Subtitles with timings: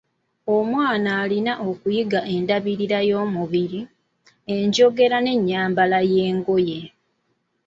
[0.57, 3.81] Omwana alina okuyiga endabirira y’emubiri,
[4.55, 6.79] enjogera n'ennyambala y'engoye.